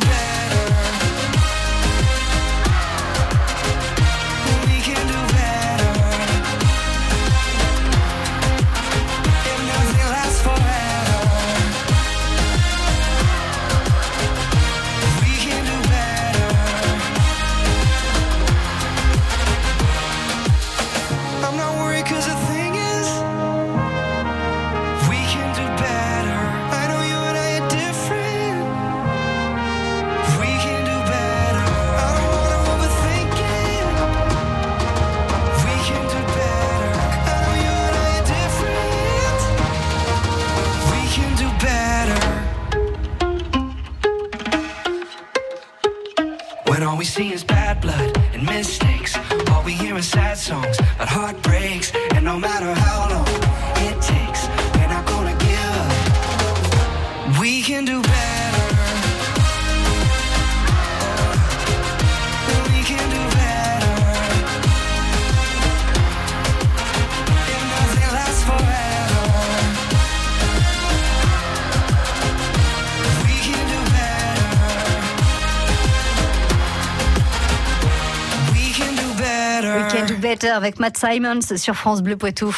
avec 80.49 80.79
Matt 80.79 80.97
Simons 80.97 81.57
sur 81.57 81.75
France 81.75 82.01
Bleu 82.01 82.17
Poitou. 82.17 82.55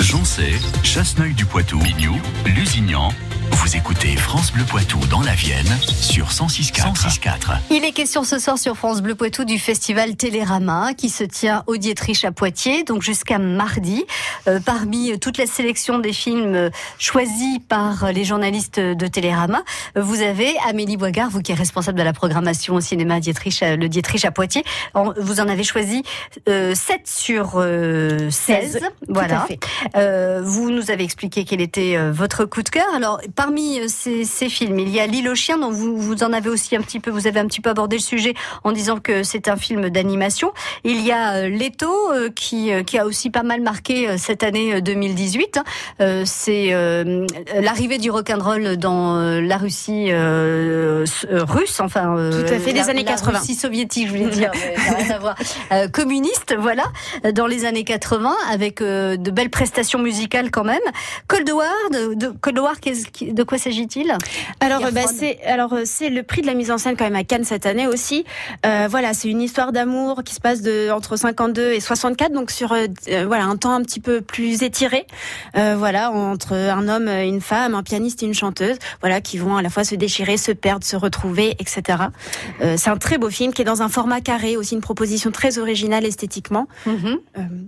Joncé, 0.00 0.54
Chasseneuil 0.82 1.34
du 1.34 1.44
Poitou, 1.44 1.78
Bignou, 1.78 2.16
Lusignan. 2.46 3.10
Vous 3.62 3.76
écoutez 3.76 4.16
France 4.16 4.32
France 4.32 4.52
Bleu 4.54 4.64
Poitou 4.64 4.98
dans 5.10 5.20
la 5.20 5.34
Vienne 5.34 5.66
sur 5.86 6.28
106.4. 6.30 6.94
106.4. 6.94 7.28
Il 7.70 7.84
est 7.84 7.92
question 7.92 8.24
ce 8.24 8.38
soir 8.38 8.58
sur 8.58 8.76
France 8.76 9.02
Bleu 9.02 9.14
Poitou 9.14 9.44
du 9.44 9.58
festival 9.58 10.16
Télérama 10.16 10.94
qui 10.94 11.10
se 11.10 11.22
tient 11.22 11.62
au 11.66 11.76
Dietrich 11.76 12.24
à 12.24 12.32
Poitiers, 12.32 12.82
donc 12.82 13.02
jusqu'à 13.02 13.38
mardi. 13.38 14.04
Euh, 14.48 14.58
parmi 14.58 15.16
toute 15.20 15.36
la 15.38 15.46
sélection 15.46 15.98
des 15.98 16.12
films 16.14 16.70
choisis 16.98 17.58
par 17.68 18.10
les 18.10 18.24
journalistes 18.24 18.80
de 18.80 19.06
Télérama, 19.06 19.62
vous 19.94 20.22
avez 20.22 20.54
Amélie 20.66 20.96
Boigard, 20.96 21.28
vous 21.30 21.40
qui 21.42 21.52
êtes 21.52 21.58
responsable 21.58 21.98
de 21.98 22.02
la 22.04 22.14
programmation 22.14 22.74
au 22.74 22.80
cinéma 22.80 23.20
Dietrich, 23.20 23.60
le 23.62 23.86
Dietrich 23.88 24.24
à 24.24 24.30
Poitiers. 24.32 24.64
En- 24.94 25.12
Vous 25.20 25.40
en 25.40 25.48
avez 25.48 25.62
choisi 25.62 26.02
euh, 26.48 26.74
7 26.74 27.02
sur 27.06 27.52
euh, 27.56 28.30
16. 28.30 28.80
Voilà. 29.08 29.40
fait. 29.46 29.60
Euh, 29.94 30.40
vous 30.42 30.70
nous 30.70 30.90
avez 30.90 31.04
expliqué 31.04 31.44
quel 31.44 31.60
était 31.60 31.96
euh, 31.96 32.10
votre 32.12 32.46
coup 32.46 32.62
de 32.62 32.68
cœur. 32.70 32.86
Alors, 32.96 33.20
parmi 33.36 33.51
euh, 33.58 33.86
ces, 33.88 34.24
ces 34.24 34.48
films, 34.48 34.78
il 34.78 34.88
y 34.90 35.00
a 35.00 35.06
L'île 35.06 35.28
aux 35.28 35.34
chiens, 35.34 35.58
dont 35.58 35.70
vous, 35.70 35.96
vous 35.96 36.22
en 36.22 36.32
avez 36.32 36.48
aussi 36.48 36.74
un 36.76 36.80
petit 36.80 37.00
peu, 37.00 37.10
vous 37.10 37.26
avez 37.26 37.40
un 37.40 37.46
petit 37.46 37.60
peu 37.60 37.70
abordé 37.70 37.96
le 37.96 38.02
sujet 38.02 38.34
en 38.64 38.72
disant 38.72 38.98
que 38.98 39.22
c'est 39.22 39.48
un 39.48 39.56
film 39.56 39.90
d'animation. 39.90 40.52
Il 40.84 41.00
y 41.04 41.12
a 41.12 41.34
euh, 41.34 41.48
Leto, 41.48 41.90
euh, 42.12 42.30
qui, 42.34 42.70
qui 42.86 42.98
a 42.98 43.06
aussi 43.06 43.30
pas 43.30 43.42
mal 43.42 43.60
marqué 43.60 44.16
cette 44.18 44.42
année 44.42 44.74
euh, 44.74 44.80
2018. 44.80 45.58
hein. 45.98 46.22
C'est 46.24 46.70
l'arrivée 47.60 47.98
du 47.98 48.10
rock'n'roll 48.10 48.76
dans 48.76 49.16
la 49.40 49.56
Russie 49.56 50.10
russe, 50.12 51.80
enfin 51.80 52.14
Tout 52.30 52.52
à 52.54 52.58
fait, 52.58 52.72
des 52.72 52.80
la- 52.80 52.86
années 52.88 53.04
la 53.04 53.12
80. 53.12 53.38
Russie 53.38 53.54
soviétique, 53.54 54.08
je 54.08 54.12
voulais 54.12 54.30
dire, 54.30 54.50
rien 54.52 55.10
à 55.14 55.18
voir. 55.18 55.36
Communiste, 55.92 56.54
voilà, 56.58 56.84
dans 57.34 57.46
les 57.46 57.64
années 57.64 57.84
80, 57.84 58.34
avec 58.50 58.80
de 58.82 59.30
belles 59.30 59.50
prestations 59.50 59.98
musicales 59.98 60.50
quand 60.50 60.64
même. 60.64 60.80
Cold 61.28 61.50
War, 61.50 61.68
de, 61.92 62.14
de, 62.14 62.28
Cold 62.40 62.58
War, 62.58 62.80
qu'est-ce 62.80 63.06
qui- 63.06 63.32
de 63.42 63.44
quoi 63.44 63.58
s'agit-il? 63.58 64.16
Alors, 64.60 64.82
bah, 64.92 65.00
c'est 65.12 65.42
alors 65.42 65.72
euh, 65.72 65.82
c'est 65.84 66.10
le 66.10 66.22
prix 66.22 66.42
de 66.42 66.46
la 66.46 66.54
mise 66.54 66.70
en 66.70 66.78
scène 66.78 66.96
quand 66.96 67.04
même 67.04 67.16
à 67.16 67.24
Cannes 67.24 67.42
cette 67.42 67.66
année 67.66 67.88
aussi. 67.88 68.24
Euh, 68.64 68.86
voilà, 68.88 69.14
c'est 69.14 69.28
une 69.28 69.42
histoire 69.42 69.72
d'amour 69.72 70.22
qui 70.24 70.32
se 70.32 70.40
passe 70.40 70.62
de 70.62 70.90
entre 70.92 71.16
52 71.16 71.72
et 71.72 71.80
64, 71.80 72.32
donc 72.32 72.52
sur 72.52 72.72
euh, 72.72 72.86
voilà 73.26 73.46
un 73.46 73.56
temps 73.56 73.72
un 73.72 73.82
petit 73.82 73.98
peu 73.98 74.20
plus 74.20 74.62
étiré. 74.62 75.08
Euh, 75.56 75.74
voilà, 75.76 76.12
entre 76.12 76.54
un 76.54 76.86
homme, 76.86 77.08
et 77.08 77.26
une 77.26 77.40
femme, 77.40 77.74
un 77.74 77.82
pianiste 77.82 78.22
et 78.22 78.26
une 78.26 78.34
chanteuse, 78.34 78.76
voilà, 79.00 79.20
qui 79.20 79.38
vont 79.38 79.56
à 79.56 79.62
la 79.62 79.70
fois 79.70 79.82
se 79.82 79.96
déchirer, 79.96 80.36
se 80.36 80.52
perdre, 80.52 80.84
se 80.84 80.94
retrouver, 80.94 81.56
etc. 81.58 81.98
C'est 82.76 82.90
un 82.90 82.96
très 82.96 83.18
beau 83.18 83.28
film 83.28 83.52
qui 83.52 83.62
est 83.62 83.64
dans 83.64 83.82
un 83.82 83.88
format 83.88 84.20
carré, 84.20 84.56
aussi 84.56 84.76
une 84.76 84.80
proposition 84.80 85.32
très 85.32 85.58
originale 85.58 86.04
esthétiquement. 86.04 86.68
Mhm. 86.86 87.18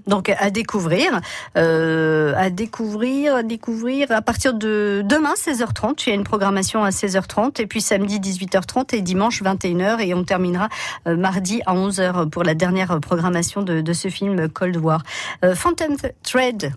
Donc 0.06 0.28
à 0.28 0.50
découvrir, 0.50 1.20
à 1.56 2.50
découvrir, 2.50 3.34
à 3.34 3.42
découvrir 3.42 4.12
à 4.12 4.22
partir 4.22 4.54
de 4.54 5.02
demain 5.04 5.34
16h30. 5.64 6.04
Il 6.06 6.08
y 6.10 6.12
a 6.12 6.14
une 6.14 6.24
programmation 6.24 6.84
à 6.84 6.90
16h30 6.90 7.60
et 7.60 7.66
puis 7.66 7.80
samedi 7.80 8.18
18h30 8.20 8.94
et 8.94 9.02
dimanche 9.02 9.42
21h 9.42 10.00
et 10.00 10.14
on 10.14 10.24
terminera 10.24 10.68
euh, 11.06 11.16
mardi 11.16 11.62
à 11.66 11.74
11h 11.74 12.28
pour 12.30 12.42
la 12.42 12.54
dernière 12.54 12.98
programmation 13.00 13.62
de, 13.62 13.80
de 13.80 13.92
ce 13.92 14.08
film 14.08 14.48
Cold 14.48 14.76
War. 14.76 15.02
Euh, 15.44 15.54
Phantom 15.54 15.96
Thread. 16.22 16.72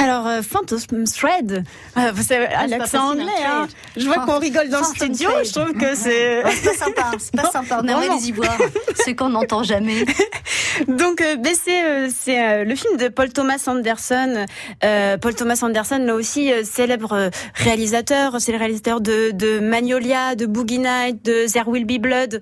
Alors, 0.00 0.26
euh, 0.26 0.40
Phantom 0.40 1.04
Thread, 1.04 1.62
euh, 1.98 2.12
vous 2.14 2.22
savez, 2.22 2.48
Ah, 2.56 2.66
l'accent 2.66 3.10
anglais, 3.10 3.24
hein, 3.46 3.66
hein. 3.66 3.68
je 3.98 4.06
vois 4.06 4.24
qu'on 4.24 4.38
rigole 4.38 4.70
dans 4.70 4.78
le 4.78 4.84
studio, 4.84 5.28
Thread. 5.30 5.46
je 5.46 5.52
trouve 5.52 5.72
que 5.74 5.94
c'est... 5.94 6.42
C'est 6.50 6.70
pas 6.70 6.74
sympa, 6.74 7.10
c'est 7.18 7.36
pas 7.36 7.50
sympa. 7.52 7.80
On 7.82 7.86
aimerait 7.86 8.08
les 8.08 8.28
y 8.28 8.32
voir. 8.32 8.56
Ce 9.04 9.10
qu'on 9.10 9.28
n'entend 9.28 9.62
jamais. 9.62 10.06
Donc, 10.88 11.20
euh, 11.20 11.36
ben, 11.36 11.52
c'est 11.54 11.84
euh, 11.84 12.08
euh, 12.28 12.64
le 12.64 12.74
film 12.74 12.96
de 12.96 13.08
Paul 13.08 13.30
Thomas 13.30 13.62
Anderson. 13.66 14.46
Paul 15.20 15.34
Thomas 15.34 15.58
Anderson, 15.62 15.98
là 15.98 16.14
aussi, 16.14 16.50
célèbre 16.64 17.30
réalisateur. 17.54 18.40
C'est 18.40 18.52
le 18.52 18.58
réalisateur 18.58 19.02
de, 19.02 19.32
de 19.32 19.60
Magnolia, 19.60 20.34
de 20.34 20.46
Boogie 20.46 20.78
Night, 20.78 21.22
de 21.24 21.46
There 21.52 21.68
Will 21.68 21.84
Be 21.84 22.00
Blood. 22.00 22.40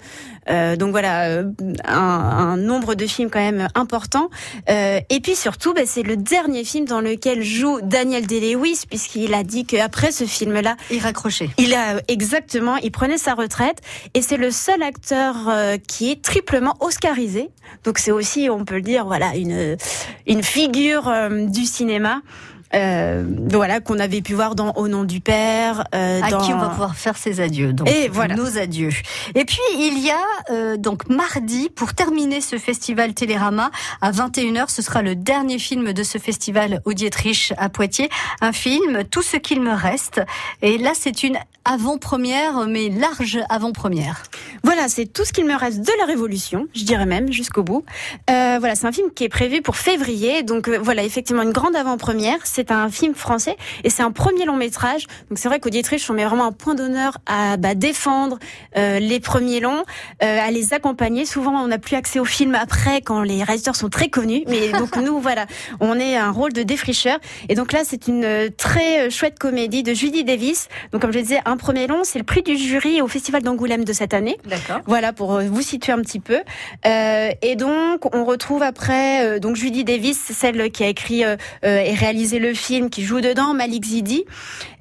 Euh, 0.50 0.76
donc 0.76 0.90
voilà, 0.90 1.28
euh, 1.28 1.45
un, 1.85 1.95
un 1.95 2.57
nombre 2.57 2.95
de 2.95 3.07
films 3.07 3.31
quand 3.31 3.38
même 3.40 3.69
important. 3.75 4.31
Euh, 4.69 5.00
et 5.11 5.21
puis 5.21 5.35
surtout, 5.35 5.75
ben, 5.75 5.85
c'est 5.87 6.02
le 6.02 6.17
dernier 6.17 6.64
film 6.64 6.85
dans 6.87 7.00
lequel 7.00 7.43
joue 7.43 7.81
Daniel 7.83 8.26
Day-Lewis, 8.26 8.85
puisqu'il 8.88 9.35
a 9.35 9.43
dit 9.43 9.64
qu'après 9.64 10.12
ce 10.12 10.25
film-là, 10.25 10.76
Et 10.90 10.99
raccroché. 10.99 11.50
il 11.59 11.75
a 11.75 12.00
exactement, 12.09 12.76
il 12.76 12.90
prenait 12.90 13.19
sa 13.19 13.35
retraite 13.35 13.81
et 14.14 14.23
c'est 14.23 14.37
le 14.37 14.50
seul 14.50 14.83
acteur 14.83 15.35
euh, 15.49 15.76
qui 15.76 16.11
est 16.11 16.23
triplement 16.23 16.76
oscarisé. 16.80 17.50
Donc 17.84 17.99
c'est 17.99 18.11
aussi, 18.13 18.49
on 18.50 18.65
peut 18.65 18.76
le 18.76 18.82
dire, 18.82 19.04
voilà, 19.04 19.34
une 19.37 19.76
une 20.26 20.43
figure 20.43 21.08
euh, 21.08 21.47
du 21.47 21.65
cinéma. 21.65 22.23
Euh, 22.75 23.25
voilà 23.49 23.81
qu'on 23.81 23.99
avait 23.99 24.21
pu 24.21 24.35
voir 24.35 24.54
dans 24.54 24.73
Au 24.73 24.89
nom 24.89 25.04
du 25.04 25.21
père. 25.21 25.85
euh, 25.95 26.21
à 26.23 26.31
dans... 26.31 26.41
qui 26.41 26.52
on 26.52 26.59
va 26.59 26.69
pouvoir 26.69 26.95
faire 26.97 27.17
ses 27.17 27.41
adieux. 27.41 27.73
Donc, 27.73 27.89
Et 27.91 28.09
voilà. 28.09 28.35
nos 28.35 28.59
adieux. 28.59 28.91
Et 29.35 29.45
puis 29.45 29.59
il 29.78 29.99
y 30.04 30.11
a 30.11 30.17
euh, 30.50 30.76
donc 30.76 31.09
mardi 31.09 31.71
pour 31.75 31.95
terminer 31.95 32.41
ce 32.41 32.59
festival 32.59 33.15
Télérama 33.15 33.71
à 34.00 34.11
21h, 34.13 34.69
ce 34.69 34.83
sera 34.83 35.02
le 35.02 35.15
dernier 35.15 35.59
film 35.59 35.93
de 35.93 36.02
ce 36.02 36.19
festival 36.19 36.81
au 36.85 36.93
Dietrich 36.93 37.52
à 37.57 37.69
Poitiers, 37.69 38.11
un 38.41 38.52
film 38.52 39.04
Tout 39.11 39.23
ce 39.23 39.37
qu'il 39.37 39.61
me 39.61 39.73
reste. 39.73 40.21
Et 40.63 40.78
là 40.78 40.93
c'est 40.95 41.23
une 41.23 41.39
avant-première, 41.65 42.67
mais 42.67 42.89
large 42.89 43.39
avant-première. 43.50 44.23
Voilà, 44.65 44.89
c'est 44.89 45.07
tout 45.07 45.25
ce 45.25 45.33
qu'il 45.33 45.45
me 45.45 45.54
reste 45.54 45.81
de 45.81 45.93
la 46.00 46.07
Révolution, 46.07 46.67
je 46.75 46.85
dirais 46.85 47.04
même 47.07 47.31
jusqu'au 47.31 47.63
bout. 47.63 47.85
Euh, 48.31 48.57
voilà, 48.59 48.75
c'est 48.75 48.87
un 48.87 48.93
film 48.93 49.11
qui 49.15 49.25
est 49.25 49.28
prévu 49.28 49.61
pour 49.63 49.76
février, 49.76 50.43
donc 50.43 50.67
euh, 50.69 50.78
voilà, 50.83 51.04
effectivement 51.04 51.43
une 51.43 51.52
grande 51.52 51.76
avant-première. 51.76 52.39
C'est 52.45 52.57
un 52.71 52.90
film 52.90 53.14
français 53.14 53.56
et 53.84 53.90
c'est 53.90 54.02
un 54.02 54.12
premier 54.12 54.44
long 54.44 54.56
métrage. 54.56 55.06
Donc 55.28 55.38
c'est 55.38 55.49
vrai 55.49 55.60
qu'au 55.60 55.71
Dietrich, 55.71 56.04
on 56.08 56.14
met 56.14 56.25
vraiment 56.25 56.47
un 56.47 56.52
point 56.52 56.75
d'honneur 56.75 57.18
à 57.26 57.56
bah, 57.56 57.75
défendre 57.75 58.38
euh, 58.76 58.99
les 58.99 59.21
premiers 59.21 59.60
longs, 59.60 59.84
euh, 60.23 60.40
à 60.40 60.50
les 60.50 60.73
accompagner. 60.73 61.25
Souvent, 61.25 61.52
on 61.52 61.68
n'a 61.68 61.78
plus 61.78 61.97
accès 61.97 62.18
aux 62.18 62.25
films 62.25 62.54
après 62.54 63.00
quand 63.00 63.23
les 63.23 63.42
réalisateurs 63.42 63.76
sont 63.76 63.88
très 63.88 64.08
connus, 64.08 64.44
mais 64.49 64.68
donc 64.78 64.97
nous, 64.97 65.18
voilà, 65.21 65.47
on 65.80 65.99
est 65.99 66.16
un 66.16 66.30
rôle 66.30 66.52
de 66.52 66.62
défricheur. 66.62 67.18
Et 67.49 67.54
donc 67.54 67.73
là, 67.73 67.80
c'est 67.84 68.08
une 68.08 68.25
euh, 68.25 68.49
très 68.56 69.06
euh, 69.06 69.10
chouette 69.10 69.38
comédie 69.38 69.82
de 69.82 69.94
Judy 69.94 70.25
Davis. 70.25 70.68
Donc 70.92 71.02
comme 71.02 71.12
je 71.12 71.18
disais, 71.18 71.40
un 71.44 71.56
premier 71.56 71.86
long, 71.86 72.02
c'est 72.04 72.18
le 72.18 72.25
prix 72.25 72.42
du 72.42 72.56
jury 72.56 73.00
au 73.02 73.08
Festival 73.08 73.42
d'Angoulême 73.42 73.84
de 73.84 73.92
cette 73.92 74.14
année. 74.14 74.38
D'accord. 74.47 74.80
Voilà 74.86 75.12
pour 75.12 75.34
euh, 75.34 75.44
vous 75.50 75.62
situer 75.62 75.92
un 75.92 76.00
petit 76.00 76.21
peu. 76.21 76.40
Euh, 76.86 77.30
et 77.42 77.56
donc 77.56 78.14
on 78.14 78.25
retrouve 78.25 78.62
après 78.62 79.25
euh, 79.25 79.38
donc 79.38 79.56
Judy 79.56 79.84
Davis, 79.84 80.18
celle 80.18 80.71
qui 80.71 80.84
a 80.84 80.88
écrit 80.88 81.23
et 81.62 81.94
réalisé 81.94 82.38
le 82.38 82.48
film, 82.54 82.91
qui 82.91 83.04
joue 83.04 83.21
dedans, 83.21 83.54
Malik 83.54 83.84
Zidi. 83.84 84.25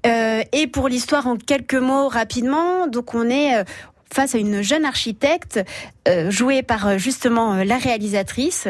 Euh, 0.06 0.43
et 0.51 0.67
pour 0.67 0.88
l'histoire 0.88 1.27
en 1.27 1.38
quelques 1.38 1.75
mots 1.75 2.08
rapidement, 2.08 2.88
donc 2.88 3.13
on 3.13 3.30
est 3.30 3.58
euh, 3.58 3.63
face 4.13 4.36
à 4.36 4.38
une 4.38 4.62
jeune 4.62 4.86
architecte 4.86 5.60
euh, 6.08 6.32
jouée 6.32 6.63
par 6.63 6.97
justement 6.97 7.56
la 7.63 7.77
réalisatrice 7.77 8.67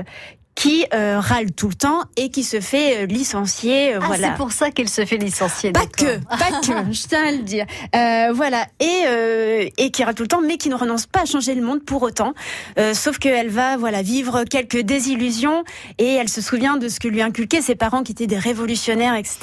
qui 0.58 0.86
euh, 0.92 1.20
râle 1.20 1.52
tout 1.52 1.68
le 1.68 1.76
temps 1.76 2.02
et 2.16 2.32
qui 2.32 2.44
se 2.44 2.60
fait 2.60 3.04
euh, 3.04 3.06
licencier. 3.06 3.94
euh, 3.94 4.00
Ah, 4.02 4.08
voilà. 4.08 4.28
c'est 4.30 4.38
pour 4.38 4.52
ça 4.52 4.72
qu'elle 4.72 4.90
se 4.90 5.06
fait 5.06 5.18
licencier. 5.18 5.72
Pas 5.72 5.86
que, 5.86 6.18
pas 6.26 6.60
que, 6.62 6.92
je 6.92 7.08
tiens 7.08 7.28
à 7.28 7.32
le 7.32 7.44
dire. 7.44 7.68
Euh, 7.96 8.34
voilà, 8.34 8.66
et 8.80 9.04
euh, 9.06 9.70
et 9.78 9.92
qui 9.92 10.04
râle 10.04 10.16
tout 10.16 10.24
le 10.24 10.28
temps, 10.28 10.42
mais 10.42 10.58
qui 10.58 10.70
ne 10.70 10.76
renonce 10.76 11.06
pas 11.06 11.22
à 11.22 11.26
changer 11.26 11.54
le 11.54 11.62
monde 11.62 11.84
pour 11.86 12.02
autant. 12.02 12.34
Euh, 12.80 12.96
sauf 12.96 13.20
qu'elle 13.20 13.50
va, 13.50 13.78
voilà, 13.78 14.02
vivre 14.02 14.46
quelques 14.46 14.80
désillusions 14.80 15.64
et 16.00 16.14
elle 16.16 16.28
se 16.28 16.42
souvient 16.42 16.78
de 16.78 16.90
ce 16.90 17.00
que 17.00 17.08
lui 17.08 17.22
inculquaient 17.22 17.62
ses 17.62 17.76
parents, 17.76 18.02
qui 18.02 18.14
étaient 18.14 18.26
des 18.26 18.40
révolutionnaires, 18.40 19.14
etc. 19.14 19.38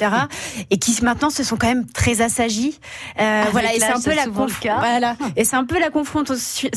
Et 0.69 0.77
qui 0.79 1.01
maintenant 1.01 1.29
se 1.29 1.45
sont 1.45 1.55
quand 1.55 1.67
même 1.67 1.85
très 1.87 2.19
assagis. 2.21 2.77
Euh, 3.21 3.43
voilà, 3.53 3.73
et 3.73 3.79
c'est 3.79 3.85
un 3.85 4.01
peu 4.01 4.13
la 4.13 4.25
voilà, 4.27 5.15
et 5.37 5.45
c'est 5.45 5.55
un 5.55 5.63
peu 5.63 5.79
la 5.79 5.89
confrontation, 5.89 6.69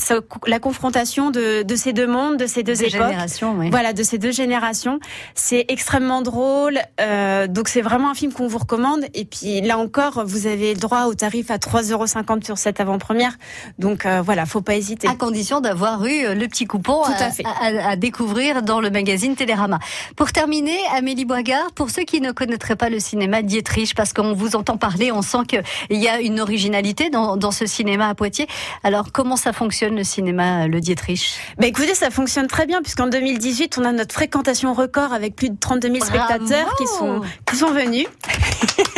la 0.46 0.61
confrontation 0.61 1.31
de 1.33 1.62
de 1.64 1.74
ces 1.77 1.92
deux 1.92 2.07
mondes, 2.07 2.37
de 2.37 2.46
ces 2.46 2.62
deux 2.62 2.74
Deux 2.74 2.85
époques. 2.85 3.09
générations, 3.09 3.57
oui. 3.59 3.70
Voilà, 3.70 3.92
de 3.92 4.03
ces 4.05 4.18
deux 4.18 4.28
générations. 4.31 4.99
C'est 5.35 5.64
extrêmement 5.69 6.23
drôle. 6.23 6.79
Euh, 7.01 7.47
donc 7.47 7.69
c'est 7.69 7.83
vraiment 7.83 8.11
un 8.11 8.14
film 8.14 8.33
qu'on 8.33 8.47
vous 8.49 8.59
recommande. 8.59 9.05
Et 9.14 9.25
puis 9.25 9.61
là 9.61 9.79
encore, 9.79 10.25
vous 10.27 10.47
avez 10.47 10.75
le 10.75 10.81
droit 10.81 11.05
au 11.05 11.14
tarif 11.14 11.51
à 11.51 11.57
3,50€ 11.59 12.45
sur 12.45 12.59
cette 12.59 12.81
avant-première. 12.81 13.33
Donc 13.79 14.07
euh, 14.07 14.23
voilà, 14.23 14.47
faut 14.47 14.61
pas 14.61 14.75
hésiter. 14.77 15.09
À 15.09 15.14
condition 15.14 15.61
d'avoir 15.61 16.05
eu 16.07 16.25
euh, 16.25 16.35
le 16.35 16.47
petit 16.49 16.67
coupon 16.67 17.03
Tout 17.05 17.12
à, 17.19 17.25
à 17.27 17.31
fait. 17.31 17.45
à- 17.45 17.91
à 17.91 17.97
découvrir 17.97 18.62
dans 18.62 18.81
le 18.81 18.91
magazine 18.91 19.37
Télérama. 19.37 19.79
Pour 20.17 20.33
terminer, 20.33 20.77
Amélie 20.95 21.25
Boigard, 21.25 21.73
pour 21.75 21.91
ceux 21.91 22.03
qui 22.05 22.21
ne 22.21 22.33
connaîtraient 22.33 22.77
pas 22.77 22.88
le 22.88 22.99
cinéma 23.01 23.43
Dietrich, 23.43 23.95
parce 23.95 24.12
qu'on 24.12 24.33
vous 24.35 24.57
entend 24.57 24.77
parler, 24.77 25.12
on 25.12 25.23
sent 25.23 25.38
qu'il 25.49 25.62
y 25.91 26.09
a 26.09 26.21
une 26.21 26.41
originalité 26.41 27.11
dans, 27.11 27.37
dans 27.37 27.51
ce 27.51 27.67
cinéma 27.67 28.09
à 28.09 28.14
Poitiers. 28.14 28.47
Alors, 28.85 29.12
comment 29.12 29.37
ça 29.37 29.53
fonctionne 29.53 29.97
le 29.97 30.05
cinéma, 30.05 30.67
le 30.67 30.81
Dietrich 30.81 31.38
Bah 31.59 31.67
écoutez, 31.67 31.95
ça 31.95 32.11
fonctionne 32.11 32.47
très 32.47 32.67
bien 32.67 32.83
puisqu'en 32.83 33.07
2018, 33.07 33.79
on 33.79 33.85
a 33.85 33.93
notre 33.93 34.14
fréquentation 34.18 34.74
record 34.74 35.12
avec 35.12 35.37
plus 35.37 35.48
de 35.50 35.57
32 35.57 35.92
000 35.92 35.98
Bravo 36.00 36.12
spectateurs 36.12 36.74
qui 36.76 36.88
sont 36.88 37.20
qui 37.46 37.57
sont 37.57 37.70
venus. 37.70 38.09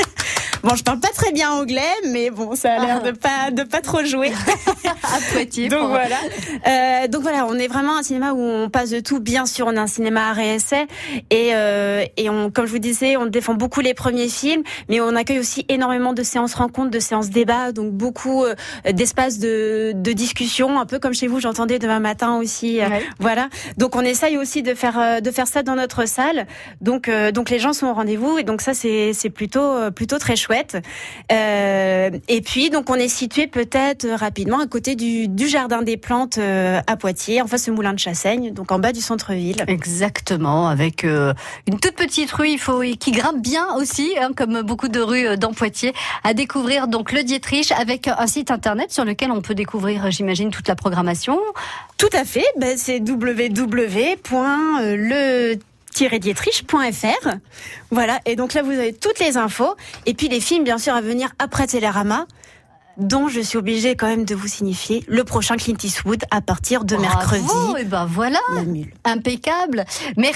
Bon, 0.62 0.74
je 0.74 0.82
parle 0.84 1.00
pas 1.00 1.08
très 1.08 1.32
bien 1.32 1.50
anglais, 1.50 1.80
mais 2.12 2.30
bon, 2.30 2.54
ça 2.54 2.72
a 2.74 2.84
l'air 2.84 3.02
de 3.02 3.12
pas 3.12 3.50
de 3.50 3.62
pas 3.62 3.80
trop 3.80 4.04
jouer. 4.04 4.30
à 4.84 5.32
Poitiers. 5.32 5.68
donc 5.68 5.88
voilà. 5.88 6.16
Euh, 6.66 7.08
donc 7.08 7.22
voilà, 7.22 7.46
on 7.48 7.54
est 7.54 7.66
vraiment 7.68 7.96
un 7.96 8.02
cinéma 8.02 8.32
où 8.32 8.40
on 8.40 8.68
passe 8.68 8.90
de 8.90 9.00
tout. 9.00 9.20
Bien 9.20 9.46
sûr, 9.46 9.66
on 9.68 9.72
est 9.72 9.78
un 9.78 9.86
cinéma 9.86 10.28
à 10.28 10.32
réessai 10.34 10.86
et 11.30 11.54
euh, 11.54 12.04
et 12.16 12.28
on, 12.28 12.50
comme 12.50 12.66
je 12.66 12.72
vous 12.72 12.78
disais, 12.78 13.16
on 13.16 13.26
défend 13.26 13.54
beaucoup 13.54 13.80
les 13.80 13.94
premiers 13.94 14.28
films, 14.28 14.62
mais 14.88 15.00
on 15.00 15.16
accueille 15.16 15.38
aussi 15.38 15.64
énormément 15.68 16.12
de 16.12 16.22
séances 16.22 16.54
rencontres, 16.54 16.90
de 16.90 17.00
séances 17.00 17.30
débats, 17.30 17.72
donc 17.72 17.92
beaucoup 17.92 18.44
euh, 18.44 18.54
d'espaces 18.92 19.38
de 19.38 19.92
de 19.94 20.12
discussion, 20.12 20.78
un 20.78 20.86
peu 20.86 20.98
comme 20.98 21.14
chez 21.14 21.26
vous. 21.26 21.40
J'entendais 21.40 21.78
demain 21.78 22.00
matin 22.00 22.36
aussi. 22.36 22.80
euh, 22.82 22.88
Ouais. 22.90 23.02
Voilà. 23.18 23.48
Donc 23.78 23.94
on 23.96 24.00
essaye 24.02 24.36
aussi 24.36 24.62
de 24.62 24.74
faire 24.74 24.98
euh, 24.98 25.20
de 25.20 25.30
faire 25.30 25.46
ça 25.46 25.62
dans 25.62 25.76
notre 25.76 26.06
salle. 26.06 26.46
Donc 26.80 27.08
euh, 27.08 27.30
donc 27.32 27.48
les 27.50 27.58
gens 27.58 27.72
sont 27.72 27.86
au 27.86 27.94
rendez-vous 27.94 28.36
et 28.38 28.42
donc 28.42 28.60
ça 28.60 28.74
c'est 28.74 29.12
c'est 29.14 29.30
plutôt 29.30 29.60
euh, 29.62 29.90
plutôt 29.90 30.18
très 30.18 30.36
chouette. 30.36 30.49
Euh, 31.32 32.10
et 32.28 32.40
puis 32.40 32.70
donc 32.70 32.90
on 32.90 32.94
est 32.94 33.08
situé 33.08 33.46
peut-être 33.46 34.06
rapidement 34.08 34.60
à 34.60 34.66
côté 34.66 34.96
du 34.96 35.28
du 35.28 35.48
jardin 35.48 35.82
des 35.82 35.96
plantes 35.96 36.38
euh, 36.38 36.80
à 36.86 36.96
Poitiers, 36.96 37.40
en 37.42 37.46
face 37.46 37.64
du 37.64 37.70
moulin 37.70 37.92
de 37.92 37.98
Chassaigne, 37.98 38.52
donc 38.52 38.72
en 38.72 38.78
bas 38.78 38.92
du 38.92 39.00
centre-ville. 39.00 39.64
Exactement, 39.68 40.68
avec 40.68 41.04
euh, 41.04 41.32
une 41.66 41.78
toute 41.78 41.94
petite 41.94 42.30
rue, 42.32 42.48
il 42.48 42.58
faut 42.58 42.80
qui 42.98 43.12
grimpe 43.12 43.40
bien 43.40 43.74
aussi, 43.76 44.12
hein, 44.20 44.30
comme 44.36 44.62
beaucoup 44.62 44.88
de 44.88 45.00
rues 45.00 45.36
dans 45.36 45.52
Poitiers, 45.52 45.92
à 46.24 46.34
découvrir 46.34 46.88
donc 46.88 47.12
le 47.12 47.22
Dietrich 47.22 47.72
avec 47.72 48.08
un 48.08 48.26
site 48.26 48.50
internet 48.50 48.92
sur 48.92 49.04
lequel 49.04 49.30
on 49.30 49.40
peut 49.40 49.54
découvrir, 49.54 50.10
j'imagine, 50.10 50.50
toute 50.50 50.68
la 50.68 50.74
programmation. 50.74 51.38
Tout 51.96 52.08
à 52.12 52.24
fait, 52.24 52.46
ben, 52.58 52.76
c'est 52.76 53.00
www.le-dietrich.fr. 55.98 57.28
Voilà, 57.90 58.20
et 58.26 58.36
donc 58.36 58.54
là 58.54 58.62
vous 58.62 58.70
avez 58.70 58.92
toutes 58.92 59.18
les 59.18 59.36
infos 59.36 59.74
et 60.06 60.14
puis 60.14 60.28
les 60.28 60.40
films 60.40 60.64
bien 60.64 60.78
sûr 60.78 60.94
à 60.94 61.00
venir 61.00 61.30
après 61.38 61.66
Télérama 61.66 62.26
dont 63.00 63.28
je 63.28 63.40
suis 63.40 63.56
obligée 63.56 63.96
quand 63.96 64.06
même 64.06 64.24
de 64.24 64.34
vous 64.34 64.46
signifier 64.46 65.04
le 65.08 65.24
prochain 65.24 65.56
Clint 65.56 65.76
Eastwood 65.82 66.22
à 66.30 66.40
partir 66.40 66.84
de 66.84 66.96
mercredi. 66.96 67.46
Et 67.78 67.84
ben 67.84 68.04
voilà, 68.04 68.38
impeccable. 69.04 69.84
Merci. 70.16 70.28